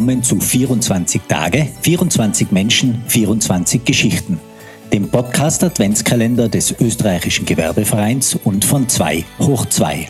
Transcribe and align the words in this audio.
willkommen 0.00 0.22
zu 0.22 0.40
24 0.40 1.20
Tage, 1.28 1.68
24 1.82 2.52
Menschen, 2.52 3.02
24 3.08 3.84
Geschichten, 3.84 4.40
dem 4.94 5.10
Podcast 5.10 5.62
Adventskalender 5.62 6.48
des 6.48 6.74
österreichischen 6.80 7.44
Gewerbevereins 7.44 8.38
und 8.44 8.64
von 8.64 8.88
2 8.88 9.26
hoch 9.40 9.66
2. 9.66 10.08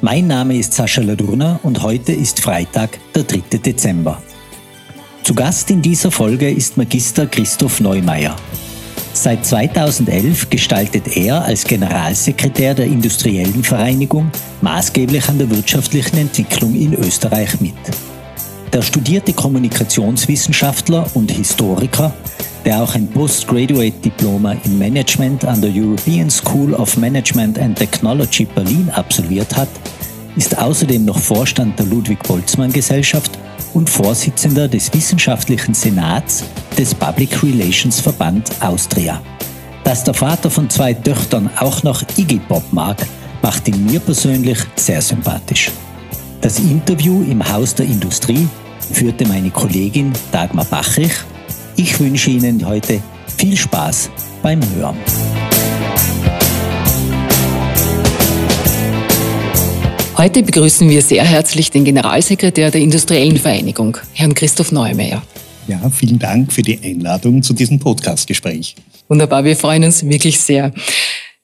Mein 0.00 0.26
Name 0.26 0.56
ist 0.56 0.74
Sascha 0.74 1.02
Ladurna 1.02 1.60
und 1.62 1.84
heute 1.84 2.10
ist 2.10 2.40
Freitag, 2.40 2.98
der 3.14 3.22
3. 3.22 3.58
Dezember. 3.58 4.20
Zu 5.22 5.32
Gast 5.32 5.70
in 5.70 5.80
dieser 5.80 6.10
Folge 6.10 6.50
ist 6.50 6.76
Magister 6.76 7.28
Christoph 7.28 7.78
Neumeier. 7.78 8.34
Seit 9.22 9.44
2011 9.44 10.48
gestaltet 10.48 11.14
er 11.14 11.44
als 11.44 11.64
Generalsekretär 11.64 12.72
der 12.72 12.86
Industriellen 12.86 13.62
Vereinigung 13.62 14.30
maßgeblich 14.62 15.28
an 15.28 15.36
der 15.36 15.50
wirtschaftlichen 15.50 16.16
Entwicklung 16.16 16.74
in 16.74 16.94
Österreich 16.94 17.60
mit. 17.60 17.74
Der 18.72 18.80
studierte 18.80 19.34
Kommunikationswissenschaftler 19.34 21.04
und 21.12 21.30
Historiker, 21.30 22.14
der 22.64 22.82
auch 22.82 22.94
ein 22.94 23.08
Postgraduate-Diploma 23.08 24.56
in 24.64 24.78
Management 24.78 25.44
an 25.44 25.60
der 25.60 25.70
European 25.70 26.30
School 26.30 26.72
of 26.72 26.96
Management 26.96 27.58
and 27.58 27.76
Technology 27.76 28.46
Berlin 28.46 28.88
absolviert 28.88 29.54
hat, 29.54 29.68
ist 30.36 30.56
außerdem 30.56 31.04
noch 31.04 31.18
Vorstand 31.18 31.78
der 31.78 31.84
Ludwig-Boltzmann-Gesellschaft 31.84 33.32
und 33.74 33.90
Vorsitzender 33.90 34.68
des 34.68 34.92
Wissenschaftlichen 34.92 35.74
Senats 35.74 36.44
des 36.78 36.94
Public 36.94 37.42
Relations 37.42 38.00
Verband 38.00 38.50
Austria. 38.60 39.20
Dass 39.84 40.04
der 40.04 40.14
Vater 40.14 40.50
von 40.50 40.68
zwei 40.70 40.94
Töchtern 40.94 41.50
auch 41.58 41.82
noch 41.82 42.02
Iggy 42.16 42.38
Pop 42.38 42.64
mag, 42.72 42.96
macht 43.42 43.68
ihn 43.68 43.86
mir 43.86 44.00
persönlich 44.00 44.58
sehr 44.76 45.02
sympathisch. 45.02 45.70
Das 46.40 46.58
Interview 46.58 47.22
im 47.22 47.46
Haus 47.46 47.74
der 47.74 47.86
Industrie 47.86 48.48
führte 48.92 49.26
meine 49.26 49.50
Kollegin 49.50 50.12
Dagmar 50.32 50.64
Bachrich. 50.64 51.12
Ich 51.76 51.98
wünsche 52.00 52.30
Ihnen 52.30 52.66
heute 52.66 53.00
viel 53.36 53.56
Spaß 53.56 54.10
beim 54.42 54.60
Hören. 54.74 54.96
Heute 60.20 60.42
begrüßen 60.42 60.86
wir 60.90 61.00
sehr 61.00 61.24
herzlich 61.24 61.70
den 61.70 61.82
Generalsekretär 61.82 62.70
der 62.70 62.82
Industriellen 62.82 63.38
Vereinigung, 63.38 63.96
Herrn 64.12 64.34
Christoph 64.34 64.70
Neumeier. 64.70 65.22
Ja, 65.66 65.88
vielen 65.88 66.18
Dank 66.18 66.52
für 66.52 66.60
die 66.60 66.78
Einladung 66.78 67.42
zu 67.42 67.54
diesem 67.54 67.78
Podcastgespräch. 67.78 68.76
Wunderbar, 69.08 69.44
wir 69.44 69.56
freuen 69.56 69.82
uns 69.82 70.06
wirklich 70.06 70.38
sehr. 70.38 70.74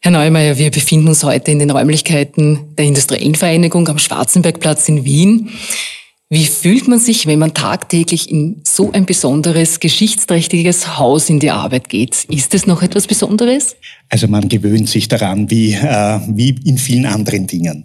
Herr 0.00 0.10
Neumeier, 0.12 0.58
wir 0.58 0.70
befinden 0.70 1.08
uns 1.08 1.24
heute 1.24 1.52
in 1.52 1.58
den 1.58 1.70
Räumlichkeiten 1.70 2.76
der 2.76 2.84
Industriellen 2.84 3.34
Vereinigung 3.34 3.88
am 3.88 3.96
Schwarzenbergplatz 3.96 4.90
in 4.90 5.06
Wien. 5.06 5.48
Wie 6.28 6.44
fühlt 6.44 6.86
man 6.86 6.98
sich, 6.98 7.26
wenn 7.26 7.38
man 7.38 7.54
tagtäglich 7.54 8.30
in 8.30 8.60
so 8.62 8.92
ein 8.92 9.06
besonderes, 9.06 9.80
geschichtsträchtiges 9.80 10.98
Haus 10.98 11.30
in 11.30 11.40
die 11.40 11.50
Arbeit 11.50 11.88
geht? 11.88 12.24
Ist 12.24 12.52
es 12.52 12.66
noch 12.66 12.82
etwas 12.82 13.06
Besonderes? 13.06 13.76
Also 14.08 14.28
man 14.28 14.48
gewöhnt 14.48 14.88
sich 14.88 15.08
daran, 15.08 15.50
wie, 15.50 15.72
äh, 15.72 16.20
wie 16.28 16.54
in 16.64 16.78
vielen 16.78 17.06
anderen 17.06 17.46
Dingen. 17.48 17.84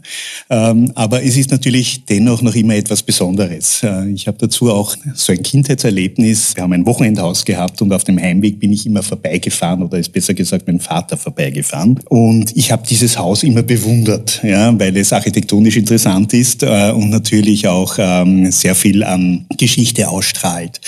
Ähm, 0.51 0.91
aber 0.93 1.23
es 1.23 1.35
ist 1.35 1.49
natürlich 1.49 2.05
dennoch 2.05 2.43
noch 2.43 2.53
immer 2.53 2.75
etwas 2.75 3.01
Besonderes. 3.01 3.81
Äh, 3.81 4.11
ich 4.11 4.27
habe 4.27 4.37
dazu 4.37 4.71
auch 4.71 4.95
so 5.15 5.31
ein 5.31 5.41
Kindheitserlebnis. 5.41 6.55
Wir 6.55 6.63
haben 6.63 6.73
ein 6.73 6.85
Wochenendhaus 6.85 7.43
gehabt 7.43 7.81
und 7.81 7.91
auf 7.91 8.03
dem 8.03 8.19
Heimweg 8.19 8.59
bin 8.59 8.71
ich 8.71 8.85
immer 8.85 9.01
vorbeigefahren 9.01 9.81
oder 9.81 9.97
ist 9.97 10.13
besser 10.13 10.35
gesagt 10.35 10.67
mein 10.67 10.79
Vater 10.79 11.17
vorbeigefahren. 11.17 11.99
Und 12.07 12.55
ich 12.55 12.71
habe 12.71 12.83
dieses 12.87 13.17
Haus 13.17 13.41
immer 13.41 13.63
bewundert, 13.63 14.41
ja, 14.43 14.77
weil 14.79 14.95
es 14.97 15.11
architektonisch 15.13 15.77
interessant 15.77 16.33
ist 16.33 16.61
äh, 16.61 16.91
und 16.91 17.09
natürlich 17.09 17.67
auch 17.67 17.95
ähm, 17.97 18.51
sehr 18.51 18.75
viel 18.75 19.03
an 19.03 19.47
Geschichte 19.57 20.07
ausstrahlt. 20.07 20.81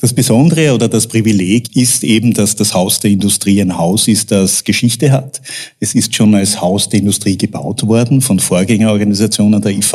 Das 0.00 0.14
Besondere 0.14 0.74
oder 0.74 0.88
das 0.88 1.06
Privileg 1.06 1.76
ist 1.76 2.04
eben, 2.04 2.32
dass 2.32 2.56
das 2.56 2.72
Haus 2.72 3.00
der 3.00 3.10
Industrie 3.10 3.60
ein 3.60 3.76
Haus 3.76 4.08
ist, 4.08 4.30
das 4.30 4.64
Geschichte 4.78 5.10
hat. 5.10 5.40
Es 5.80 5.96
ist 5.96 6.14
schon 6.14 6.36
als 6.36 6.60
Haus 6.60 6.88
der 6.88 7.00
Industrie 7.00 7.36
gebaut 7.36 7.84
worden 7.86 8.20
von 8.20 8.38
Vorgängerorganisationen 8.38 9.60
der 9.60 9.72
IV. 9.72 9.92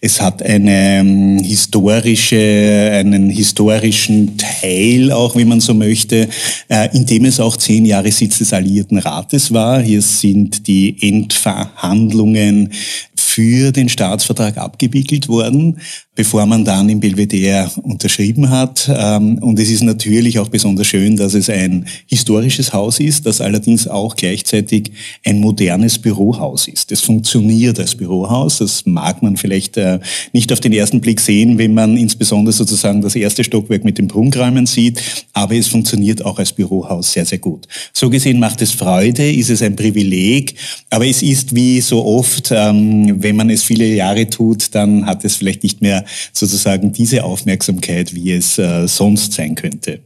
Es 0.00 0.18
hat 0.22 0.42
eine 0.42 1.00
ähm, 1.00 1.38
historische, 1.40 2.90
einen 2.94 3.28
historischen 3.28 4.38
Teil, 4.38 5.12
auch 5.12 5.36
wie 5.36 5.44
man 5.44 5.60
so 5.60 5.74
möchte, 5.74 6.26
äh, 6.68 6.88
in 6.96 7.04
dem 7.04 7.26
es 7.26 7.38
auch 7.38 7.58
zehn 7.58 7.84
Jahre 7.84 8.10
Sitz 8.10 8.38
des 8.38 8.54
Alliierten 8.54 8.96
Rates 8.96 9.52
war. 9.52 9.82
Hier 9.82 10.00
sind 10.00 10.66
die 10.66 10.96
Endverhandlungen 11.00 12.72
für 13.14 13.72
den 13.72 13.90
Staatsvertrag 13.90 14.56
abgewickelt 14.56 15.28
worden 15.28 15.80
bevor 16.18 16.46
man 16.46 16.64
dann 16.64 16.88
im 16.88 16.98
Belvedere 16.98 17.70
unterschrieben 17.84 18.50
hat. 18.50 18.90
Ähm, 18.92 19.38
und 19.38 19.56
es 19.60 19.70
ist 19.70 19.84
natürlich 19.84 20.40
auch 20.40 20.48
besonders 20.48 20.88
schön, 20.88 21.16
dass 21.16 21.32
es 21.32 21.48
ein 21.48 21.86
historisches 22.08 22.72
Haus 22.72 22.98
ist, 22.98 23.24
das 23.24 23.40
allerdings 23.40 23.86
auch 23.86 24.16
gleichzeitig 24.16 24.90
ein 25.24 25.38
modernes 25.38 25.96
Bürohaus 25.96 26.66
ist. 26.66 26.90
Es 26.90 27.02
funktioniert 27.02 27.78
als 27.78 27.94
Bürohaus. 27.94 28.58
Das 28.58 28.84
mag 28.84 29.22
man 29.22 29.36
vielleicht 29.36 29.76
äh, 29.76 30.00
nicht 30.32 30.52
auf 30.52 30.58
den 30.58 30.72
ersten 30.72 31.00
Blick 31.00 31.20
sehen, 31.20 31.56
wenn 31.56 31.72
man 31.72 31.96
insbesondere 31.96 32.52
sozusagen 32.52 33.00
das 33.00 33.14
erste 33.14 33.44
Stockwerk 33.44 33.84
mit 33.84 33.98
den 33.98 34.08
Prunkräumen 34.08 34.66
sieht. 34.66 35.00
Aber 35.34 35.54
es 35.54 35.68
funktioniert 35.68 36.24
auch 36.24 36.40
als 36.40 36.52
Bürohaus 36.52 37.12
sehr, 37.12 37.26
sehr 37.26 37.38
gut. 37.38 37.68
So 37.92 38.10
gesehen 38.10 38.40
macht 38.40 38.60
es 38.60 38.72
Freude, 38.72 39.32
ist 39.32 39.50
es 39.50 39.62
ein 39.62 39.76
Privileg. 39.76 40.56
Aber 40.90 41.06
es 41.06 41.22
ist 41.22 41.54
wie 41.54 41.80
so 41.80 42.04
oft, 42.04 42.50
ähm, 42.50 43.22
wenn 43.22 43.36
man 43.36 43.50
es 43.50 43.62
viele 43.62 43.86
Jahre 43.86 44.28
tut, 44.28 44.74
dann 44.74 45.06
hat 45.06 45.24
es 45.24 45.36
vielleicht 45.36 45.62
nicht 45.62 45.80
mehr 45.80 46.04
sozusagen 46.32 46.92
diese 46.92 47.24
Aufmerksamkeit, 47.24 48.14
wie 48.14 48.32
es 48.32 48.58
äh, 48.58 48.86
sonst 48.86 49.32
sein 49.32 49.54
könnte. 49.54 50.00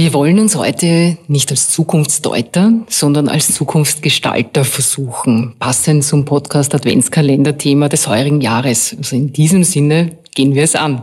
Wir 0.00 0.12
wollen 0.12 0.38
uns 0.38 0.54
heute 0.54 1.18
nicht 1.26 1.50
als 1.50 1.70
Zukunftsdeuter, 1.70 2.72
sondern 2.88 3.28
als 3.28 3.52
Zukunftsgestalter 3.52 4.64
versuchen, 4.64 5.56
passend 5.58 6.04
zum 6.04 6.24
Podcast 6.24 6.72
Adventskalender-Thema 6.72 7.88
des 7.88 8.06
heurigen 8.06 8.40
Jahres. 8.40 8.94
Also 8.96 9.16
in 9.16 9.32
diesem 9.32 9.64
Sinne 9.64 10.18
gehen 10.36 10.54
wir 10.54 10.62
es 10.62 10.76
an. 10.76 11.02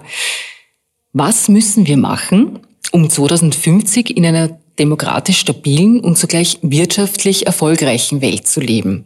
Was 1.11 1.49
müssen 1.49 1.87
wir 1.87 1.97
machen, 1.97 2.59
um 2.93 3.09
2050 3.09 4.15
in 4.15 4.25
einer 4.25 4.57
demokratisch 4.79 5.39
stabilen 5.39 5.99
und 5.99 6.17
zugleich 6.17 6.59
wirtschaftlich 6.61 7.47
erfolgreichen 7.47 8.21
Welt 8.21 8.47
zu 8.47 8.59
leben. 8.59 9.05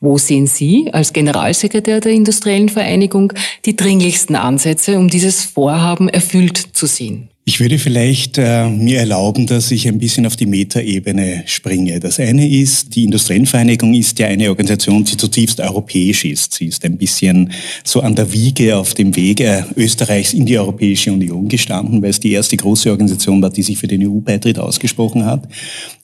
Wo 0.00 0.18
sehen 0.18 0.46
Sie 0.46 0.90
als 0.92 1.12
Generalsekretär 1.12 2.00
der 2.00 2.12
Industriellen 2.12 2.68
Vereinigung 2.68 3.32
die 3.64 3.76
dringlichsten 3.76 4.36
Ansätze, 4.36 4.98
um 4.98 5.08
dieses 5.08 5.44
Vorhaben 5.44 6.08
erfüllt 6.08 6.58
zu 6.58 6.86
sehen? 6.86 7.30
Ich 7.48 7.60
würde 7.60 7.78
vielleicht 7.78 8.38
äh, 8.38 8.68
mir 8.68 8.98
erlauben, 8.98 9.46
dass 9.46 9.70
ich 9.70 9.86
ein 9.86 10.00
bisschen 10.00 10.26
auf 10.26 10.34
die 10.34 10.46
Metaebene 10.46 11.44
springe. 11.46 12.00
Das 12.00 12.18
eine 12.18 12.48
ist, 12.48 12.96
die 12.96 13.04
Industriellenvereinigung 13.04 13.94
ist 13.94 14.18
ja 14.18 14.26
eine 14.26 14.48
Organisation, 14.48 15.04
die 15.04 15.16
zutiefst 15.16 15.60
europäisch 15.60 16.24
ist. 16.24 16.54
Sie 16.54 16.66
ist 16.66 16.84
ein 16.84 16.98
bisschen 16.98 17.52
so 17.84 18.00
an 18.00 18.16
der 18.16 18.32
Wiege 18.32 18.76
auf 18.76 18.94
dem 18.94 19.14
Weg 19.14 19.38
äh, 19.38 19.62
Österreichs 19.76 20.34
in 20.34 20.44
die 20.44 20.58
Europäische 20.58 21.12
Union 21.12 21.46
gestanden, 21.46 22.02
weil 22.02 22.10
es 22.10 22.18
die 22.18 22.32
erste 22.32 22.56
große 22.56 22.90
Organisation 22.90 23.40
war, 23.40 23.50
die 23.50 23.62
sich 23.62 23.78
für 23.78 23.86
den 23.86 24.04
EU-Beitritt 24.04 24.58
ausgesprochen 24.58 25.24
hat. 25.24 25.46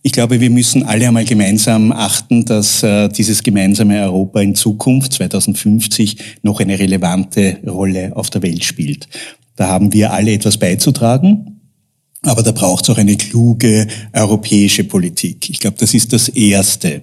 Ich 0.02 0.12
glaube, 0.12 0.38
wir 0.38 0.50
müssen 0.50 0.84
alle 0.84 1.08
einmal 1.08 1.24
gemeinsam 1.24 1.90
achten, 1.90 2.44
dass 2.44 2.84
äh, 2.84 3.08
dieses 3.08 3.42
gemeinsame 3.42 4.00
Europa 4.00 4.40
in 4.42 4.54
Zukunft 4.54 5.14
2050 5.14 6.18
noch 6.42 6.60
eine 6.60 6.78
relevante 6.78 7.58
Rolle 7.66 8.12
auf 8.14 8.30
der 8.30 8.42
Welt 8.42 8.62
spielt. 8.62 9.08
Da 9.56 9.68
haben 9.68 9.92
wir 9.92 10.12
alle 10.12 10.32
etwas 10.32 10.58
beizutragen. 10.58 11.52
Aber 12.24 12.44
da 12.44 12.52
braucht 12.52 12.84
es 12.84 12.90
auch 12.90 12.98
eine 12.98 13.16
kluge 13.16 13.88
europäische 14.12 14.84
Politik. 14.84 15.50
Ich 15.50 15.58
glaube, 15.58 15.76
das 15.80 15.92
ist 15.92 16.12
das 16.12 16.28
Erste. 16.28 17.02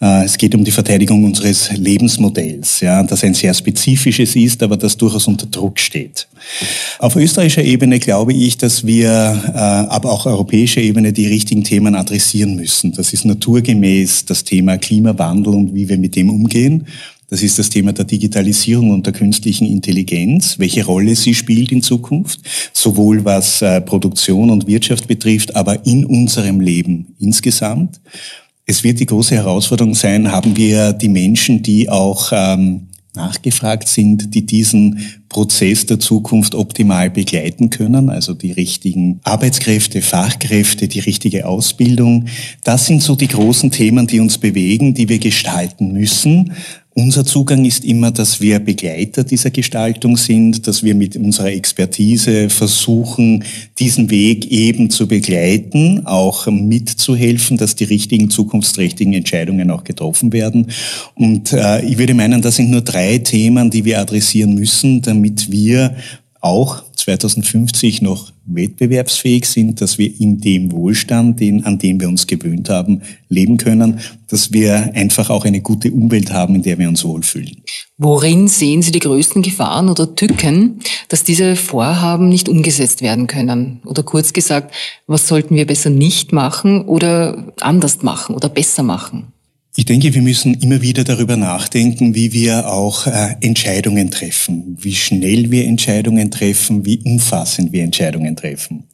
Äh, 0.00 0.24
es 0.24 0.38
geht 0.38 0.54
um 0.54 0.62
die 0.62 0.70
Verteidigung 0.70 1.24
unseres 1.24 1.72
Lebensmodells, 1.72 2.78
ja, 2.78 3.02
das 3.02 3.24
ein 3.24 3.34
sehr 3.34 3.52
spezifisches 3.54 4.36
ist, 4.36 4.62
aber 4.62 4.76
das 4.76 4.96
durchaus 4.96 5.26
unter 5.26 5.46
Druck 5.46 5.80
steht. 5.80 6.28
Auf 7.00 7.16
österreichischer 7.16 7.64
Ebene 7.64 7.98
glaube 7.98 8.34
ich, 8.34 8.56
dass 8.56 8.86
wir, 8.86 9.10
äh, 9.48 9.58
aber 9.58 10.12
auch 10.12 10.26
europäischer 10.26 10.80
Ebene, 10.80 11.12
die 11.12 11.26
richtigen 11.26 11.64
Themen 11.64 11.96
adressieren 11.96 12.54
müssen. 12.54 12.92
Das 12.92 13.12
ist 13.12 13.24
naturgemäß 13.24 14.26
das 14.26 14.44
Thema 14.44 14.78
Klimawandel 14.78 15.54
und 15.54 15.74
wie 15.74 15.88
wir 15.88 15.98
mit 15.98 16.14
dem 16.14 16.30
umgehen. 16.30 16.86
Das 17.32 17.42
ist 17.42 17.58
das 17.58 17.70
Thema 17.70 17.94
der 17.94 18.04
Digitalisierung 18.04 18.90
und 18.90 19.06
der 19.06 19.14
künstlichen 19.14 19.66
Intelligenz, 19.66 20.58
welche 20.58 20.84
Rolle 20.84 21.16
sie 21.16 21.32
spielt 21.32 21.72
in 21.72 21.80
Zukunft, 21.80 22.40
sowohl 22.74 23.24
was 23.24 23.62
äh, 23.62 23.80
Produktion 23.80 24.50
und 24.50 24.66
Wirtschaft 24.66 25.08
betrifft, 25.08 25.56
aber 25.56 25.86
in 25.86 26.04
unserem 26.04 26.60
Leben 26.60 27.14
insgesamt. 27.18 28.02
Es 28.66 28.84
wird 28.84 29.00
die 29.00 29.06
große 29.06 29.34
Herausforderung 29.34 29.94
sein, 29.94 30.30
haben 30.30 30.58
wir 30.58 30.92
die 30.92 31.08
Menschen, 31.08 31.62
die 31.62 31.88
auch 31.88 32.32
ähm, 32.32 32.88
nachgefragt 33.14 33.88
sind, 33.88 34.34
die 34.34 34.44
diesen 34.44 35.22
Prozess 35.28 35.86
der 35.86 36.00
Zukunft 36.00 36.54
optimal 36.54 37.10
begleiten 37.10 37.70
können, 37.70 38.10
also 38.10 38.32
die 38.34 38.52
richtigen 38.52 39.20
Arbeitskräfte, 39.24 40.02
Fachkräfte, 40.02 40.88
die 40.88 41.00
richtige 41.00 41.46
Ausbildung. 41.46 42.26
Das 42.64 42.86
sind 42.86 43.02
so 43.02 43.14
die 43.14 43.28
großen 43.28 43.70
Themen, 43.70 44.06
die 44.06 44.20
uns 44.20 44.38
bewegen, 44.38 44.94
die 44.94 45.08
wir 45.08 45.18
gestalten 45.18 45.92
müssen. 45.92 46.52
Unser 46.94 47.24
Zugang 47.24 47.64
ist 47.64 47.86
immer, 47.86 48.10
dass 48.10 48.42
wir 48.42 48.58
Begleiter 48.58 49.24
dieser 49.24 49.50
Gestaltung 49.50 50.18
sind, 50.18 50.66
dass 50.66 50.82
wir 50.82 50.94
mit 50.94 51.16
unserer 51.16 51.50
Expertise 51.50 52.50
versuchen, 52.50 53.44
diesen 53.78 54.10
Weg 54.10 54.50
eben 54.50 54.90
zu 54.90 55.08
begleiten, 55.08 56.04
auch 56.04 56.48
mitzuhelfen, 56.48 57.56
dass 57.56 57.76
die 57.76 57.84
richtigen 57.84 58.28
zukunftsträchtigen 58.28 59.14
Entscheidungen 59.14 59.70
auch 59.70 59.84
getroffen 59.84 60.34
werden. 60.34 60.66
Und 61.14 61.54
äh, 61.54 61.82
ich 61.82 61.96
würde 61.96 62.12
meinen, 62.12 62.42
das 62.42 62.56
sind 62.56 62.70
nur 62.70 62.82
drei 62.82 63.18
Themen, 63.18 63.70
die 63.70 63.86
wir 63.86 63.98
adressieren 63.98 64.54
müssen, 64.54 65.00
damit 65.00 65.50
wir 65.50 65.96
auch 66.42 66.82
2050 66.96 68.02
noch 68.02 68.32
wettbewerbsfähig 68.44 69.46
sind, 69.46 69.80
dass 69.80 69.98
wir 69.98 70.20
in 70.20 70.40
dem 70.40 70.72
Wohlstand, 70.72 71.40
den, 71.40 71.64
an 71.64 71.78
dem 71.78 72.00
wir 72.00 72.08
uns 72.08 72.26
gewöhnt 72.26 72.68
haben, 72.68 73.02
leben 73.28 73.56
können, 73.56 74.00
dass 74.28 74.52
wir 74.52 74.92
einfach 74.94 75.30
auch 75.30 75.44
eine 75.44 75.60
gute 75.60 75.92
Umwelt 75.92 76.32
haben, 76.32 76.56
in 76.56 76.62
der 76.62 76.78
wir 76.78 76.88
uns 76.88 77.04
wohlfühlen. 77.04 77.62
Worin 77.96 78.48
sehen 78.48 78.82
Sie 78.82 78.90
die 78.90 78.98
größten 78.98 79.42
Gefahren 79.42 79.88
oder 79.88 80.14
Tücken, 80.14 80.80
dass 81.08 81.22
diese 81.22 81.54
Vorhaben 81.54 82.28
nicht 82.28 82.48
umgesetzt 82.48 83.02
werden 83.02 83.28
können? 83.28 83.80
Oder 83.84 84.02
kurz 84.02 84.32
gesagt, 84.32 84.74
was 85.06 85.28
sollten 85.28 85.54
wir 85.54 85.66
besser 85.66 85.90
nicht 85.90 86.32
machen 86.32 86.82
oder 86.82 87.52
anders 87.60 88.02
machen 88.02 88.34
oder 88.34 88.48
besser 88.48 88.82
machen? 88.82 89.31
Ich 89.74 89.86
denke, 89.86 90.12
wir 90.12 90.20
müssen 90.20 90.52
immer 90.54 90.82
wieder 90.82 91.02
darüber 91.02 91.38
nachdenken, 91.38 92.14
wie 92.14 92.34
wir 92.34 92.70
auch 92.70 93.06
äh, 93.06 93.36
Entscheidungen 93.40 94.10
treffen, 94.10 94.76
wie 94.78 94.94
schnell 94.94 95.50
wir 95.50 95.64
Entscheidungen 95.64 96.30
treffen, 96.30 96.84
wie 96.84 96.98
umfassend 96.98 97.72
wir 97.72 97.82
Entscheidungen 97.82 98.36
treffen. 98.36 98.84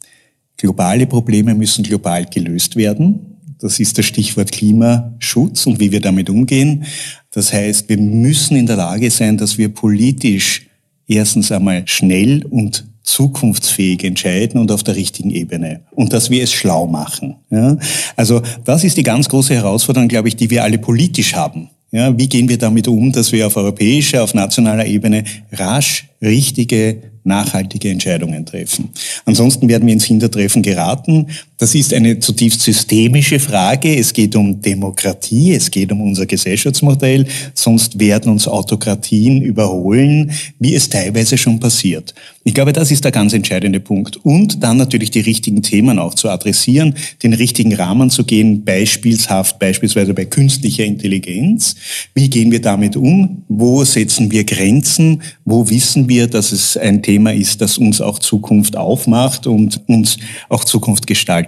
Globale 0.57 1.09
Probleme 1.09 1.57
müssen 1.57 1.83
global 1.83 2.27
gelöst 2.27 2.77
werden. 2.77 3.39
Das 3.59 3.81
ist 3.81 3.99
das 3.99 4.07
Stichwort 4.07 4.53
Klimaschutz 4.53 5.67
und 5.67 5.81
wie 5.81 5.91
wir 5.91 6.01
damit 6.01 6.31
umgehen. 6.31 6.85
Das 7.33 7.53
heißt, 7.53 7.89
wir 7.89 7.99
müssen 7.99 8.57
in 8.57 8.67
der 8.67 8.77
Lage 8.77 9.11
sein, 9.11 9.37
dass 9.37 9.59
wir 9.59 9.71
politisch 9.71 10.69
erstens 11.09 11.51
einmal 11.51 11.89
schnell 11.89 12.45
und 12.45 12.87
zukunftsfähig 13.09 14.05
entscheiden 14.05 14.61
und 14.61 14.71
auf 14.71 14.83
der 14.83 14.95
richtigen 14.95 15.31
Ebene. 15.31 15.81
Und 15.93 16.13
dass 16.13 16.31
wir 16.31 16.43
es 16.43 16.53
schlau 16.53 16.87
machen. 16.87 17.37
Ja? 17.51 17.77
Also 18.17 18.43
das 18.65 18.85
ist 18.85 18.97
die 18.97 19.03
ganz 19.03 19.29
große 19.29 19.55
Herausforderung, 19.55 20.09
glaube 20.09 20.29
ich, 20.29 20.37
die 20.37 20.51
wir 20.51 20.63
alle 20.63 20.79
politisch 20.79 21.35
haben. 21.35 21.71
Ja, 21.91 22.17
wie 22.19 22.29
gehen 22.29 22.51
wir 22.51 22.59
damit 22.59 22.87
um, 22.87 23.13
dass 23.13 23.33
wir 23.33 23.47
auf 23.47 23.57
europäischer, 23.57 24.23
auf 24.23 24.35
nationaler 24.35 24.85
Ebene 24.85 25.25
rasch 25.53 26.07
richtige 26.21 26.99
nachhaltige 27.25 27.91
Entscheidungen 27.91 28.45
treffen. 28.45 28.91
Ansonsten 29.25 29.69
werden 29.69 29.87
wir 29.87 29.95
ins 29.95 30.05
Hintertreffen 30.05 30.63
geraten. 30.63 31.29
Das 31.59 31.75
ist 31.75 31.93
eine 31.93 32.21
zutiefst 32.21 32.61
systemische 32.61 33.41
Frage. 33.41 33.97
Es 33.97 34.13
geht 34.13 34.37
um 34.37 34.61
Demokratie, 34.61 35.55
es 35.55 35.69
geht 35.73 35.91
um 35.91 36.01
unser 36.01 36.25
Gesellschaftsmodell. 36.25 37.27
Sonst 37.53 37.99
werden 37.99 38.31
uns 38.31 38.47
Autokratien 38.47 39.43
überholen, 39.43 40.31
wie 40.61 40.77
es 40.77 40.89
teilweise 40.89 41.37
schon 41.37 41.59
passiert. 41.59 42.15
Ich 42.45 42.55
glaube, 42.55 42.73
das 42.73 42.93
ist 42.93 43.05
der 43.05 43.11
ganz 43.11 43.33
entscheidende 43.33 43.81
Punkt. 43.81 44.17
Und 44.25 44.63
dann 44.63 44.77
natürlich 44.77 45.11
die 45.11 45.21
richtigen 45.21 45.61
Themen 45.61 45.99
auch 45.99 46.15
zu 46.15 46.31
adressieren, 46.31 46.95
den 47.25 47.35
richtigen 47.35 47.75
Rahmen 47.75 48.09
zu 48.09 48.25
gehen, 48.25 48.65
beispielshaft, 48.65 49.59
beispielsweise 49.59 50.15
bei 50.15 50.27
künstlicher 50.27 50.85
Intelligenz. 50.85 51.75
Wie 52.15 52.31
gehen 52.31 52.53
wir 52.53 52.63
damit 52.63 52.97
um? 52.97 53.43
Wo 53.49 53.85
setzen 53.85 54.31
wir 54.31 54.45
Grenzen? 54.45 55.23
Wo 55.45 55.69
wissen 55.69 56.09
wir, 56.09 56.29
dass 56.29 56.53
es 56.53 56.77
ein 56.77 57.03
Thema 57.03 57.35
ist, 57.35 57.61
das 57.61 57.79
uns 57.79 58.01
auch 58.01 58.21
Zukunft 58.21 58.77
aufmacht 58.77 59.47
und 59.49 59.83
uns 59.89 60.17
auch 60.49 60.65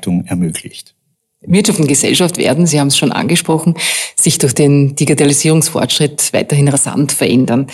Zukunftsgestaltung 0.01 0.25
ermöglicht. 0.27 0.95
Wirtschaft 1.43 1.81
und 1.81 1.89
Gesellschaft 1.89 2.37
werden, 2.37 2.67
Sie 2.67 2.79
haben 2.79 2.89
es 2.89 2.99
schon 2.99 3.13
angesprochen, 3.13 3.75
sich 4.15 4.37
durch 4.37 4.55
den 4.55 4.95
Digitalisierungsfortschritt 4.95 6.35
weiterhin 6.35 6.69
rasant 6.69 7.13
verändern. 7.13 7.69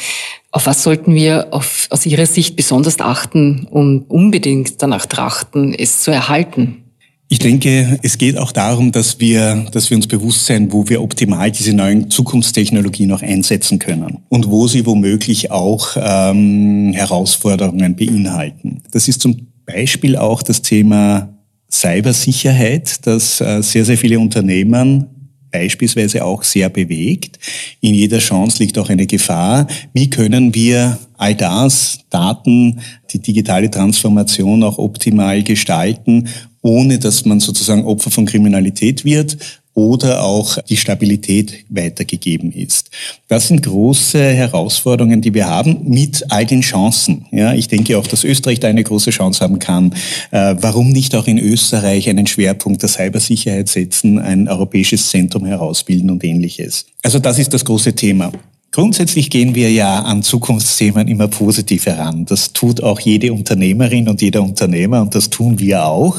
Auf 0.52 0.66
was 0.66 0.84
sollten 0.84 1.14
wir 1.14 1.48
auf, 1.50 1.88
aus 1.90 2.06
Ihrer 2.06 2.26
Sicht 2.26 2.54
besonders 2.54 3.00
achten 3.00 3.66
und 3.68 4.08
unbedingt 4.08 4.80
danach 4.82 5.06
trachten, 5.06 5.74
es 5.74 6.00
zu 6.02 6.12
erhalten? 6.12 6.84
Ich 7.28 7.40
denke, 7.40 7.98
es 8.04 8.18
geht 8.18 8.38
auch 8.38 8.52
darum, 8.52 8.92
dass 8.92 9.18
wir, 9.18 9.66
dass 9.72 9.90
wir 9.90 9.96
uns 9.96 10.06
bewusst 10.06 10.46
sein, 10.46 10.72
wo 10.72 10.88
wir 10.88 11.02
optimal 11.02 11.50
diese 11.50 11.72
neuen 11.72 12.08
Zukunftstechnologien 12.08 13.08
noch 13.08 13.22
einsetzen 13.22 13.80
können 13.80 14.18
und 14.28 14.48
wo 14.48 14.68
sie 14.68 14.86
womöglich 14.86 15.50
auch 15.50 15.96
ähm, 15.96 16.92
Herausforderungen 16.94 17.96
beinhalten. 17.96 18.80
Das 18.92 19.08
ist 19.08 19.22
zum 19.22 19.48
Beispiel 19.66 20.16
auch 20.16 20.44
das 20.44 20.62
Thema 20.62 21.35
Cybersicherheit, 21.70 23.06
das 23.06 23.40
äh, 23.40 23.62
sehr, 23.62 23.84
sehr 23.84 23.98
viele 23.98 24.18
Unternehmen 24.18 25.06
beispielsweise 25.50 26.24
auch 26.24 26.42
sehr 26.42 26.68
bewegt. 26.68 27.38
In 27.80 27.94
jeder 27.94 28.18
Chance 28.18 28.62
liegt 28.62 28.76
auch 28.78 28.90
eine 28.90 29.06
Gefahr. 29.06 29.66
Wie 29.92 30.10
können 30.10 30.54
wir 30.54 30.98
all 31.16 31.34
das, 31.34 32.00
Daten, 32.10 32.80
die 33.10 33.20
digitale 33.20 33.70
Transformation 33.70 34.62
auch 34.62 34.78
optimal 34.78 35.42
gestalten, 35.42 36.28
ohne 36.62 36.98
dass 36.98 37.24
man 37.24 37.40
sozusagen 37.40 37.84
Opfer 37.84 38.10
von 38.10 38.26
Kriminalität 38.26 39.04
wird 39.04 39.38
oder 39.76 40.24
auch 40.24 40.56
die 40.62 40.76
Stabilität 40.78 41.66
weitergegeben 41.68 42.50
ist. 42.50 42.90
Das 43.28 43.48
sind 43.48 43.62
große 43.62 44.18
Herausforderungen, 44.18 45.20
die 45.20 45.34
wir 45.34 45.48
haben 45.48 45.82
mit 45.84 46.24
all 46.30 46.46
den 46.46 46.62
Chancen. 46.62 47.26
Ja, 47.30 47.52
ich 47.52 47.68
denke 47.68 47.98
auch, 47.98 48.06
dass 48.06 48.24
Österreich 48.24 48.58
da 48.58 48.68
eine 48.68 48.82
große 48.82 49.10
Chance 49.10 49.44
haben 49.44 49.58
kann. 49.58 49.92
Äh, 50.30 50.56
warum 50.58 50.92
nicht 50.92 51.14
auch 51.14 51.26
in 51.26 51.38
Österreich 51.38 52.08
einen 52.08 52.26
Schwerpunkt 52.26 52.80
der 52.80 52.88
Cybersicherheit 52.88 53.68
setzen, 53.68 54.18
ein 54.18 54.48
europäisches 54.48 55.10
Zentrum 55.10 55.44
herausbilden 55.44 56.10
und 56.10 56.24
ähnliches? 56.24 56.86
Also 57.02 57.18
das 57.18 57.38
ist 57.38 57.52
das 57.52 57.62
große 57.62 57.94
Thema. 57.94 58.32
Grundsätzlich 58.76 59.30
gehen 59.30 59.54
wir 59.54 59.72
ja 59.72 60.00
an 60.00 60.22
Zukunftsthemen 60.22 61.08
immer 61.08 61.28
positiv 61.28 61.86
heran. 61.86 62.26
Das 62.26 62.52
tut 62.52 62.82
auch 62.82 63.00
jede 63.00 63.32
Unternehmerin 63.32 64.06
und 64.06 64.20
jeder 64.20 64.42
Unternehmer 64.42 65.00
und 65.00 65.14
das 65.14 65.30
tun 65.30 65.58
wir 65.58 65.86
auch. 65.86 66.18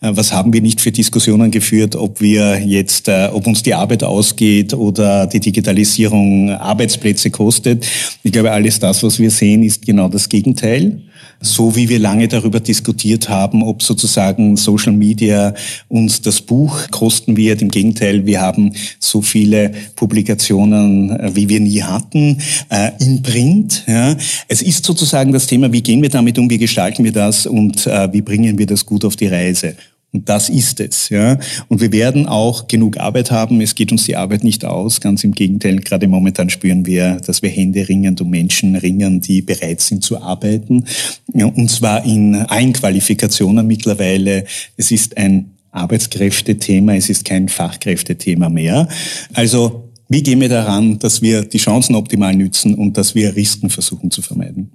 Äh, 0.00 0.12
was 0.12 0.32
haben 0.32 0.52
wir 0.52 0.62
nicht 0.62 0.80
für 0.80 0.92
Diskussionen 0.92 1.50
geführt, 1.50 1.96
ob 1.96 2.20
wir 2.20 2.60
jetzt, 2.64 3.08
äh, 3.08 3.28
ob 3.32 3.48
uns 3.48 3.64
die 3.64 3.74
Arbeit 3.74 4.04
ausgeht 4.04 4.72
oder 4.72 5.26
die 5.26 5.40
Digitalisierung 5.40 6.50
Arbeitsplätze 6.50 7.32
kostet. 7.32 7.84
Ich 8.22 8.30
glaube, 8.30 8.52
alles 8.52 8.78
das, 8.78 9.02
was 9.02 9.18
wir 9.18 9.32
sehen, 9.32 9.64
ist 9.64 9.84
genau 9.84 10.08
das 10.08 10.28
Gegenteil 10.28 11.02
so 11.40 11.76
wie 11.76 11.88
wir 11.88 11.98
lange 11.98 12.28
darüber 12.28 12.60
diskutiert 12.60 13.28
haben, 13.28 13.62
ob 13.62 13.82
sozusagen 13.82 14.56
Social 14.56 14.92
Media 14.92 15.54
uns 15.88 16.22
das 16.22 16.40
Buch 16.40 16.90
kosten 16.90 17.36
wird. 17.36 17.62
Im 17.62 17.70
Gegenteil, 17.70 18.26
wir 18.26 18.40
haben 18.40 18.72
so 18.98 19.22
viele 19.22 19.72
Publikationen, 19.94 21.10
äh, 21.10 21.30
wie 21.34 21.48
wir 21.48 21.60
nie 21.60 21.82
hatten, 21.82 22.38
äh, 22.68 22.90
in 23.00 23.22
Print. 23.22 23.84
Ja. 23.86 24.16
Es 24.48 24.62
ist 24.62 24.84
sozusagen 24.84 25.32
das 25.32 25.46
Thema, 25.46 25.72
wie 25.72 25.82
gehen 25.82 26.02
wir 26.02 26.10
damit 26.10 26.38
um, 26.38 26.48
wie 26.50 26.58
gestalten 26.58 27.04
wir 27.04 27.12
das 27.12 27.46
und 27.46 27.86
äh, 27.86 28.12
wie 28.12 28.22
bringen 28.22 28.58
wir 28.58 28.66
das 28.66 28.86
gut 28.86 29.04
auf 29.04 29.16
die 29.16 29.26
Reise. 29.26 29.76
Und 30.12 30.28
das 30.28 30.48
ist 30.48 30.80
es. 30.80 31.08
Ja. 31.10 31.38
Und 31.68 31.80
wir 31.80 31.92
werden 31.92 32.26
auch 32.26 32.68
genug 32.68 32.96
Arbeit 32.96 33.30
haben. 33.30 33.60
Es 33.60 33.74
geht 33.74 33.92
uns 33.92 34.04
die 34.04 34.16
Arbeit 34.16 34.44
nicht 34.44 34.64
aus. 34.64 35.00
Ganz 35.00 35.24
im 35.24 35.32
Gegenteil, 35.32 35.76
gerade 35.76 36.08
momentan 36.08 36.48
spüren 36.48 36.86
wir, 36.86 37.20
dass 37.26 37.42
wir 37.42 37.50
Hände 37.50 37.86
ringend 37.88 38.20
um 38.20 38.30
Menschen 38.30 38.76
ringen, 38.76 39.20
die 39.20 39.42
bereit 39.42 39.80
sind 39.80 40.02
zu 40.04 40.22
arbeiten. 40.22 40.86
Ja, 41.34 41.46
und 41.46 41.70
zwar 41.70 42.04
in 42.04 42.34
allen 42.34 42.72
Qualifikationen 42.72 43.66
mittlerweile. 43.66 44.44
Es 44.76 44.90
ist 44.90 45.16
ein 45.18 45.50
Arbeitskräftethema, 45.70 46.94
es 46.94 47.10
ist 47.10 47.24
kein 47.24 47.48
Fachkräftethema 47.48 48.48
mehr. 48.48 48.88
Also 49.34 49.90
wie 50.08 50.22
gehen 50.22 50.40
wir 50.40 50.48
daran, 50.48 50.98
dass 50.98 51.20
wir 51.20 51.42
die 51.42 51.58
Chancen 51.58 51.94
optimal 51.94 52.34
nützen 52.34 52.74
und 52.74 52.96
dass 52.96 53.14
wir 53.14 53.34
Risiken 53.36 53.70
versuchen 53.70 54.10
zu 54.10 54.22
vermeiden? 54.22 54.70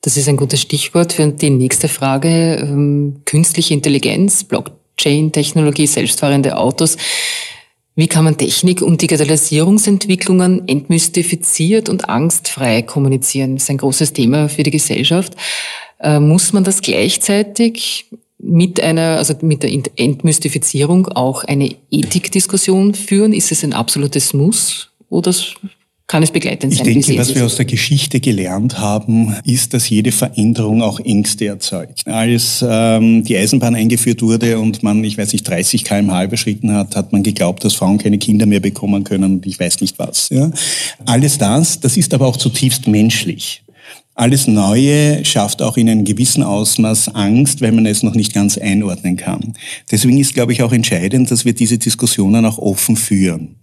Das 0.00 0.16
ist 0.16 0.28
ein 0.28 0.36
gutes 0.36 0.60
Stichwort 0.60 1.12
für 1.12 1.26
die 1.26 1.50
nächste 1.50 1.88
Frage. 1.88 2.56
Ähm, 2.62 3.22
künstliche 3.24 3.74
Intelligenz, 3.74 4.44
Blockchain-Technologie, 4.44 5.86
selbstfahrende 5.86 6.56
Autos. 6.56 6.96
Wie 7.96 8.06
kann 8.06 8.22
man 8.22 8.38
Technik 8.38 8.80
und 8.80 9.02
Digitalisierungsentwicklungen 9.02 10.68
entmystifiziert 10.68 11.88
und 11.88 12.08
angstfrei 12.08 12.82
kommunizieren? 12.82 13.56
Das 13.56 13.64
ist 13.64 13.70
ein 13.70 13.78
großes 13.78 14.12
Thema 14.12 14.48
für 14.48 14.62
die 14.62 14.70
Gesellschaft. 14.70 15.34
Äh, 15.98 16.20
muss 16.20 16.52
man 16.52 16.62
das 16.62 16.80
gleichzeitig 16.80 18.06
mit 18.38 18.80
einer, 18.80 19.16
also 19.16 19.34
mit 19.40 19.64
der 19.64 19.72
Entmystifizierung 19.96 21.08
auch 21.08 21.42
eine 21.42 21.74
Ethikdiskussion 21.90 22.94
führen? 22.94 23.32
Ist 23.32 23.50
es 23.50 23.64
ein 23.64 23.72
absolutes 23.72 24.32
Muss 24.32 24.90
oder 25.08 25.34
kann 26.08 26.22
es 26.22 26.30
begleitend 26.30 26.74
sein. 26.74 26.86
Ich 26.88 27.04
denke, 27.04 27.20
was 27.20 27.34
wir 27.34 27.44
aus 27.44 27.56
der 27.56 27.66
Geschichte 27.66 28.18
gelernt 28.18 28.78
haben, 28.78 29.36
ist, 29.44 29.74
dass 29.74 29.90
jede 29.90 30.10
Veränderung 30.10 30.80
auch 30.80 30.98
Ängste 31.00 31.46
erzeugt. 31.46 32.06
Als 32.06 32.64
ähm, 32.66 33.24
die 33.24 33.36
Eisenbahn 33.36 33.74
eingeführt 33.74 34.22
wurde 34.22 34.58
und 34.58 34.82
man, 34.82 35.04
ich 35.04 35.18
weiß 35.18 35.34
nicht, 35.34 35.46
30 35.46 35.84
kmh 35.84 36.24
überschritten 36.24 36.72
hat, 36.72 36.96
hat 36.96 37.12
man 37.12 37.22
geglaubt, 37.22 37.62
dass 37.62 37.74
Frauen 37.74 37.98
keine 37.98 38.16
Kinder 38.16 38.46
mehr 38.46 38.60
bekommen 38.60 39.04
können 39.04 39.34
und 39.34 39.46
ich 39.46 39.60
weiß 39.60 39.82
nicht 39.82 39.98
was. 39.98 40.30
Ja? 40.30 40.50
Alles 41.04 41.36
das, 41.36 41.78
das 41.78 41.98
ist 41.98 42.14
aber 42.14 42.26
auch 42.26 42.38
zutiefst 42.38 42.88
menschlich. 42.88 43.62
Alles 44.14 44.48
Neue 44.48 45.24
schafft 45.26 45.60
auch 45.60 45.76
in 45.76 45.90
einem 45.90 46.04
gewissen 46.04 46.42
Ausmaß 46.42 47.14
Angst, 47.14 47.60
weil 47.60 47.70
man 47.72 47.84
es 47.84 48.02
noch 48.02 48.14
nicht 48.14 48.32
ganz 48.32 48.56
einordnen 48.56 49.16
kann. 49.16 49.52
Deswegen 49.90 50.18
ist, 50.18 50.34
glaube 50.34 50.54
ich, 50.54 50.62
auch 50.62 50.72
entscheidend, 50.72 51.30
dass 51.30 51.44
wir 51.44 51.52
diese 51.52 51.76
Diskussionen 51.76 52.46
auch 52.46 52.58
offen 52.58 52.96
führen 52.96 53.56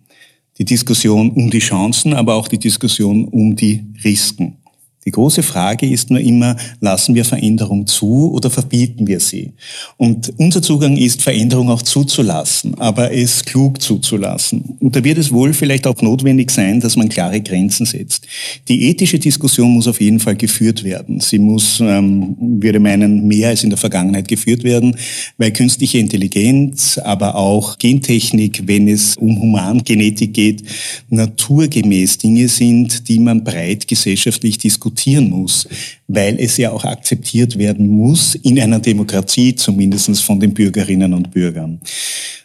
Die 0.58 0.66
Diskussion 0.66 1.32
um 1.32 1.50
die 1.50 1.60
Chancen, 1.60 2.14
aber 2.14 2.36
auch 2.36 2.48
die 2.48 2.60
Diskussion 2.60 3.26
um 3.26 3.56
die 3.56 3.84
Risiken. 4.04 4.58
Die 5.06 5.12
große 5.12 5.44
Frage 5.44 5.88
ist 5.88 6.10
nur 6.10 6.20
immer, 6.20 6.56
lassen 6.82 7.14
wir 7.14 7.26
Veränderung 7.26 7.86
zu 7.86 8.32
oder 8.34 8.50
verbieten 8.50 9.06
wir 9.06 9.20
sie? 9.20 9.52
Und 9.98 10.34
unser 10.38 10.64
Zugang 10.64 10.98
ist, 10.98 11.22
Veränderung 11.22 11.70
auch 11.70 11.84
zuzulassen, 11.84 12.74
aber 12.80 13.14
es 13.14 13.46
klug 13.46 13.80
zuzulassen. 13.80 14.78
Und 14.80 14.96
da 14.96 15.04
wird 15.04 15.20
es 15.20 15.32
wohl 15.32 15.54
vielleicht 15.54 15.86
auch 15.86 16.02
notwendig 16.02 16.50
sein, 16.50 16.80
dass 16.80 16.96
man 16.96 17.08
klare 17.08 17.40
Grenzen 17.40 17.86
setzt. 17.86 18.26
Die 18.68 18.90
ethische 18.90 19.20
Diskussion 19.20 19.74
muss 19.74 19.88
auf 19.88 20.02
jeden 20.02 20.20
Fall 20.20 20.36
geführt 20.36 20.84
werden. 20.84 21.20
Sie 21.20 21.38
muss, 21.38 21.80
ähm, 21.82 22.36
würde 22.40 22.80
meinen, 22.80 23.28
mehr 23.28 23.50
als 23.50 23.64
in 23.64 23.70
der 23.70 23.78
Vergangenheit 23.78 24.28
geführt 24.28 24.64
werden, 24.64 24.98
weil 25.38 25.52
künstliche 25.52 26.00
Intelligenz, 26.00 26.98
aber 26.98 27.36
auch 27.36 27.78
Gentechnik, 27.78 28.64
wenn 28.66 28.88
es 28.88 29.16
um 29.18 29.40
Humangenetik 29.40 30.34
geht, 30.34 30.64
naturgemäß 31.12 32.18
Dinge 32.18 32.48
sind, 32.48 33.08
die 33.08 33.20
man 33.20 33.44
breit 33.44 33.88
gesellschaftlich 33.88 34.58
diskutiert 34.58 34.95
diskutieren 34.96 35.30
muss, 35.30 35.68
weil 36.08 36.40
es 36.40 36.58
ja 36.58 36.72
auch 36.72 36.86
akzeptiert 36.86 37.58
werden 37.58 37.88
muss, 37.88 38.36
in 38.36 38.60
einer 38.60 38.80
Demokratie 38.80 39.56
zumindest 39.56 40.24
von 40.24 40.40
den 40.40 40.54
Bürgerinnen 40.54 41.14
und 41.14 41.32
Bürgern. 41.32 41.80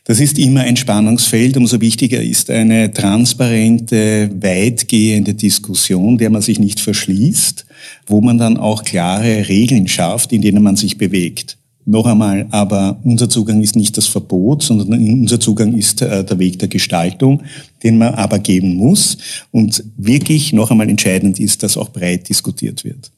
Das 0.04 0.19
ist 0.19 0.38
immer 0.38 0.62
ein 0.62 0.76
Spannungsfeld. 0.76 1.57
Umso 1.57 1.80
wichtiger 1.80 2.21
ist 2.21 2.50
eine 2.50 2.92
transparente, 2.92 4.30
weitgehende 4.40 5.35
Diskussion, 5.35 6.19
der 6.19 6.30
man 6.30 6.42
sich 6.42 6.59
nicht 6.59 6.80
verschließt, 6.80 7.66
wo 8.07 8.21
man 8.21 8.38
dann 8.38 8.57
auch 8.57 8.83
klare 8.83 9.49
Regeln 9.49 9.87
schafft, 9.87 10.33
in 10.33 10.42
denen 10.42 10.62
man 10.62 10.76
sich 10.76 10.99
bewegt. 10.99 11.60
Noch 11.87 12.06
einmal, 12.06 12.46
aber 12.50 13.00
unser 13.04 13.28
Zugang 13.28 13.62
ist 13.62 13.75
nicht 13.75 13.96
das 13.96 14.06
Verbot, 14.06 14.62
sondern 14.62 14.92
unser 14.92 15.40
Zugang 15.40 15.75
ist 15.75 16.02
äh, 16.02 16.25
der 16.25 16.38
Weg 16.38 16.58
der 16.58 16.68
Gestaltung, 16.68 17.42
den 17.82 17.99
man 17.99 18.14
aber 18.14 18.38
geben 18.38 18.76
muss. 18.76 19.16
Und 19.50 19.82
wirklich 19.96 20.52
noch 20.52 20.70
einmal 20.70 20.88
entscheidend 20.88 21.40
ist, 21.40 21.62
dass 21.62 21.76
auch 21.76 21.88
breit 21.88 22.28
diskutiert 22.28 22.84
wird. 22.84 23.10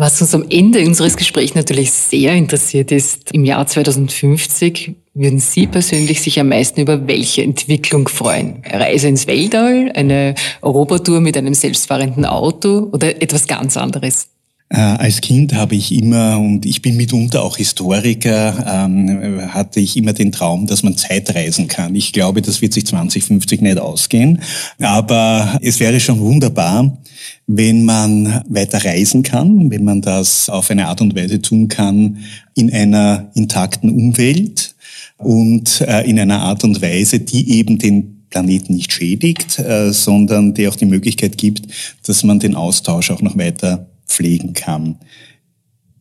Was 0.00 0.20
uns 0.20 0.32
am 0.32 0.44
Ende 0.48 0.86
unseres 0.86 1.16
Gesprächs 1.16 1.56
natürlich 1.56 1.90
sehr 1.90 2.32
interessiert 2.34 2.92
ist, 2.92 3.32
im 3.32 3.44
Jahr 3.44 3.66
2050 3.66 4.94
würden 5.14 5.40
Sie 5.40 5.66
persönlich 5.66 6.22
sich 6.22 6.38
am 6.38 6.50
meisten 6.50 6.80
über 6.80 7.08
welche 7.08 7.42
Entwicklung 7.42 8.06
freuen? 8.06 8.62
Eine 8.62 8.84
Reise 8.84 9.08
ins 9.08 9.26
Weltall, 9.26 9.90
eine 9.96 10.36
Europatour 10.62 11.20
mit 11.20 11.36
einem 11.36 11.54
selbstfahrenden 11.54 12.24
Auto 12.24 12.88
oder 12.92 13.20
etwas 13.20 13.48
ganz 13.48 13.76
anderes? 13.76 14.28
Äh, 14.70 14.80
als 14.80 15.22
Kind 15.22 15.54
habe 15.54 15.76
ich 15.76 15.92
immer, 15.92 16.38
und 16.38 16.66
ich 16.66 16.82
bin 16.82 16.96
mitunter 16.96 17.42
auch 17.42 17.56
Historiker, 17.56 18.86
ähm, 18.86 19.52
hatte 19.52 19.80
ich 19.80 19.96
immer 19.96 20.12
den 20.12 20.30
Traum, 20.30 20.66
dass 20.66 20.82
man 20.82 20.96
Zeitreisen 20.96 21.68
kann. 21.68 21.94
Ich 21.94 22.12
glaube, 22.12 22.42
das 22.42 22.60
wird 22.60 22.74
sich 22.74 22.86
2050 22.86 23.62
nicht 23.62 23.78
ausgehen. 23.78 24.40
Aber 24.78 25.58
es 25.62 25.80
wäre 25.80 26.00
schon 26.00 26.20
wunderbar, 26.20 26.98
wenn 27.46 27.84
man 27.84 28.42
weiter 28.48 28.84
reisen 28.84 29.22
kann, 29.22 29.70
wenn 29.70 29.84
man 29.84 30.02
das 30.02 30.50
auf 30.50 30.70
eine 30.70 30.88
Art 30.88 31.00
und 31.00 31.16
Weise 31.16 31.40
tun 31.40 31.68
kann 31.68 32.18
in 32.54 32.70
einer 32.70 33.30
intakten 33.34 33.90
Umwelt 33.90 34.74
und 35.16 35.80
äh, 35.80 36.02
in 36.02 36.20
einer 36.20 36.40
Art 36.40 36.62
und 36.64 36.82
Weise, 36.82 37.20
die 37.20 37.58
eben 37.58 37.78
den 37.78 38.26
Planeten 38.28 38.74
nicht 38.74 38.92
schädigt, 38.92 39.58
äh, 39.58 39.92
sondern 39.92 40.52
die 40.52 40.68
auch 40.68 40.76
die 40.76 40.84
Möglichkeit 40.84 41.38
gibt, 41.38 41.66
dass 42.06 42.22
man 42.22 42.38
den 42.38 42.54
Austausch 42.54 43.10
auch 43.10 43.22
noch 43.22 43.38
weiter 43.38 43.87
pflegen 44.08 44.54
kann 44.54 44.96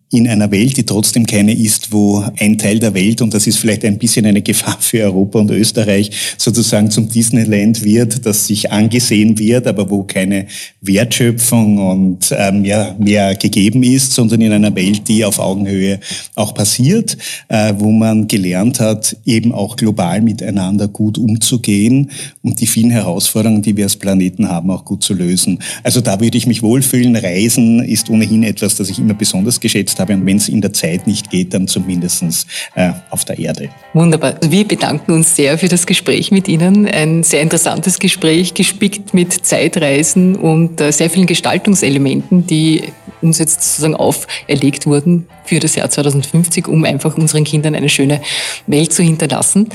in 0.09 0.25
einer 0.27 0.49
Welt, 0.51 0.77
die 0.77 0.85
trotzdem 0.85 1.25
keine 1.25 1.53
ist, 1.53 1.91
wo 1.91 2.23
ein 2.39 2.57
Teil 2.57 2.79
der 2.79 2.93
Welt, 2.93 3.21
und 3.21 3.33
das 3.33 3.45
ist 3.45 3.57
vielleicht 3.57 3.83
ein 3.83 3.97
bisschen 3.97 4.25
eine 4.25 4.41
Gefahr 4.41 4.77
für 4.79 5.03
Europa 5.03 5.39
und 5.39 5.51
Österreich, 5.51 6.11
sozusagen 6.37 6.89
zum 6.89 7.09
Disneyland 7.09 7.83
wird, 7.83 8.25
das 8.25 8.47
sich 8.47 8.71
angesehen 8.71 9.37
wird, 9.37 9.67
aber 9.67 9.89
wo 9.89 10.03
keine 10.03 10.47
Wertschöpfung 10.79 11.77
und 11.77 12.33
ähm, 12.37 12.63
ja, 12.63 12.95
mehr 12.97 13.35
gegeben 13.35 13.83
ist, 13.83 14.13
sondern 14.13 14.39
in 14.39 14.53
einer 14.53 14.73
Welt, 14.75 15.09
die 15.09 15.25
auf 15.25 15.39
Augenhöhe 15.39 15.99
auch 16.35 16.53
passiert, 16.53 17.17
äh, 17.49 17.73
wo 17.77 17.91
man 17.91 18.29
gelernt 18.29 18.79
hat, 18.79 19.17
eben 19.25 19.51
auch 19.51 19.75
global 19.75 20.21
miteinander 20.21 20.87
gut 20.87 21.17
umzugehen 21.17 22.11
und 22.43 22.61
die 22.61 22.67
vielen 22.67 22.91
Herausforderungen, 22.91 23.61
die 23.61 23.75
wir 23.75 23.83
als 23.83 23.97
Planeten 23.97 24.47
haben, 24.47 24.71
auch 24.71 24.85
gut 24.85 25.03
zu 25.03 25.13
lösen. 25.13 25.59
Also 25.83 25.99
da 25.99 26.21
würde 26.21 26.37
ich 26.37 26.47
mich 26.47 26.63
wohlfühlen. 26.63 27.17
Reisen 27.17 27.83
ist 27.83 28.09
ohnehin 28.09 28.43
etwas, 28.43 28.75
das 28.75 28.89
ich 28.89 28.99
immer 28.99 29.13
besonders 29.13 29.59
geschätzt 29.59 29.96
habe. 29.99 30.13
Und 30.13 30.25
wenn 30.25 30.37
es 30.37 30.49
in 30.49 30.61
der 30.61 30.73
Zeit 30.73 31.07
nicht 31.07 31.29
geht, 31.29 31.53
dann 31.53 31.67
zumindest 31.67 32.47
äh, 32.75 32.91
auf 33.09 33.25
der 33.25 33.37
Erde. 33.37 33.69
Wunderbar. 33.93 34.35
Wir 34.47 34.67
bedanken 34.67 35.11
uns 35.11 35.35
sehr 35.35 35.57
für 35.57 35.67
das 35.67 35.85
Gespräch 35.85 36.31
mit 36.31 36.47
Ihnen. 36.47 36.87
Ein 36.87 37.23
sehr 37.23 37.41
interessantes 37.41 37.99
Gespräch, 37.99 38.53
gespickt 38.53 39.13
mit 39.13 39.33
Zeitreisen 39.33 40.35
und 40.35 40.81
äh, 40.81 40.91
sehr 40.91 41.09
vielen 41.09 41.27
Gestaltungselementen, 41.27 42.47
die 42.47 42.83
uns 43.21 43.39
jetzt 43.39 43.61
sozusagen 43.61 43.95
auferlegt 43.95 44.85
wurden 44.85 45.27
für 45.45 45.59
das 45.59 45.75
Jahr 45.75 45.89
2050, 45.89 46.67
um 46.67 46.83
einfach 46.85 47.17
unseren 47.17 47.43
Kindern 47.43 47.75
eine 47.75 47.89
schöne 47.89 48.21
Welt 48.67 48.93
zu 48.93 49.03
hinterlassen. 49.03 49.69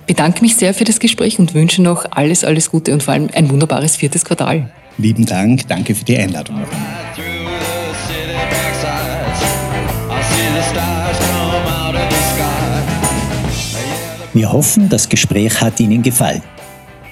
Ich 0.00 0.06
bedanke 0.06 0.42
mich 0.42 0.56
sehr 0.56 0.74
für 0.74 0.84
das 0.84 1.00
Gespräch 1.00 1.38
und 1.38 1.54
wünsche 1.54 1.80
noch 1.80 2.04
alles, 2.10 2.44
alles 2.44 2.70
Gute 2.70 2.92
und 2.92 3.02
vor 3.02 3.14
allem 3.14 3.30
ein 3.32 3.48
wunderbares 3.48 3.96
viertes 3.96 4.24
Quartal. 4.24 4.70
Lieben 4.98 5.24
Dank, 5.26 5.66
danke 5.66 5.94
für 5.94 6.04
die 6.04 6.16
Einladung. 6.16 6.62
Wir 14.34 14.52
hoffen, 14.52 14.88
das 14.88 15.08
Gespräch 15.08 15.60
hat 15.60 15.78
Ihnen 15.78 16.02
gefallen. 16.02 16.42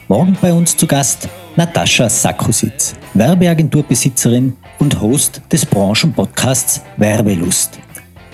Morgen 0.08 0.36
bei 0.42 0.52
uns 0.52 0.76
zu 0.76 0.88
Gast 0.88 1.28
Natascha 1.54 2.08
Sakusitz, 2.08 2.94
Werbeagenturbesitzerin 3.14 4.56
und 4.80 5.00
Host 5.00 5.40
des 5.52 5.64
Branchenpodcasts 5.64 6.82
Werbelust. 6.96 7.78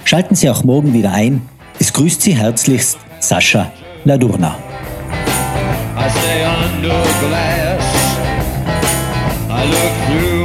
Schalten 0.05 0.35
Sie 0.35 0.49
auch 0.49 0.65
morgen 0.65 0.95
wieder 0.95 1.13
ein. 1.13 1.43
Es 1.79 1.93
grüßt 1.93 2.23
Sie 2.23 2.35
herzlichst 2.35 2.97
Sascha 3.21 3.71
Ladurna. 4.05 4.57
I 5.95 6.09
stay 6.09 6.47
under 6.47 7.03
glass. 7.21 7.85
I 9.51 9.67
look 9.67 9.93
through 10.07 10.38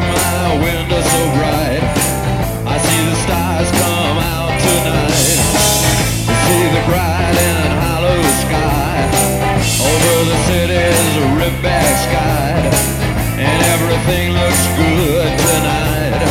everything 13.94 14.34
looks 14.34 14.68
good 14.76 15.38
tonight. 15.40 16.28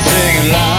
Sing 0.00 0.52
la 0.52 0.77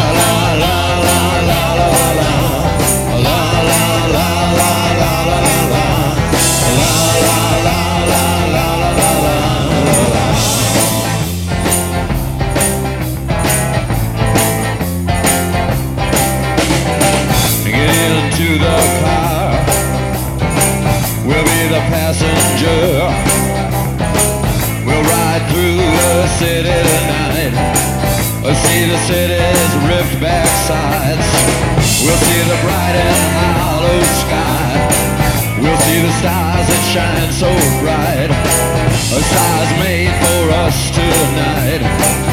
shine 36.93 37.31
so 37.31 37.49
bright. 37.81 38.31
A 38.31 39.21
stars 39.21 39.71
made 39.79 40.13
for 40.25 40.49
us 40.51 40.89
tonight. 40.89 42.28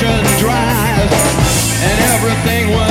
Drive, 0.00 1.10
and 1.80 1.98
everything 2.12 2.70
was 2.70 2.85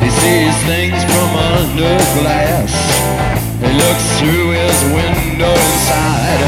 He 0.00 0.10
sees 0.10 0.56
things 0.64 1.00
from 1.04 1.30
under 1.36 1.96
glass. 2.20 2.72
He 3.60 3.70
looks 3.72 4.06
through 4.18 4.50
his 4.50 4.78
window 4.92 5.52
inside. 5.52 6.42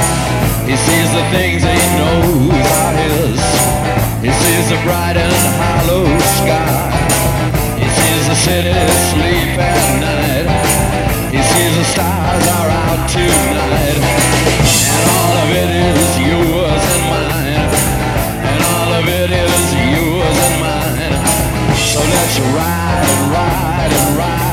He 0.67 0.77
sees 0.77 1.09
the 1.13 1.25
things 1.31 1.63
he 1.63 1.79
knows 1.99 2.67
are 2.81 2.95
his. 3.05 3.41
He 4.25 4.33
sees 4.33 4.69
the 4.69 4.81
bright 4.85 5.17
and 5.17 5.37
hollow 5.61 6.07
sky. 6.41 6.97
He 7.79 7.89
sees 7.89 8.25
the 8.29 8.37
city 8.47 8.75
sleep 9.13 9.59
at 9.59 10.01
night. 10.01 10.49
He 11.31 11.43
sees 11.43 11.77
the 11.77 11.85
stars 11.85 12.47
are 12.59 12.71
out 12.71 13.09
tonight. 13.11 14.26
So 21.97 22.03
let 22.03 22.37
you 22.37 22.45
ride 22.55 23.07
and 23.09 23.33
ride 23.33 23.91
and 23.91 24.19
ride. 24.19 24.46